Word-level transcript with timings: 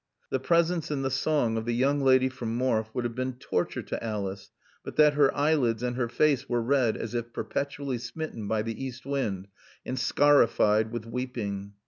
The 0.31 0.39
presence 0.39 0.89
and 0.89 1.05
the 1.05 1.11
song 1.11 1.57
of 1.57 1.65
the 1.65 1.75
young 1.75 1.99
lady 2.01 2.27
from 2.27 2.57
Morfe 2.57 2.87
would 2.95 3.03
have 3.03 3.13
been 3.13 3.33
torture 3.37 3.83
to 3.83 4.03
Alice, 4.03 4.49
but 4.83 4.95
that 4.95 5.13
her 5.13 5.31
eyelids 5.37 5.83
and 5.83 5.95
her 5.95 6.09
face 6.09 6.49
were 6.49 6.59
red 6.59 6.97
as 6.97 7.13
if 7.13 7.31
perpetually 7.31 7.99
smitten 7.99 8.47
by 8.47 8.63
the 8.63 8.83
east 8.83 9.05
wind 9.05 9.47
and 9.85 9.99
scarified 9.99 10.91
with 10.91 11.05
weeping. 11.05 11.73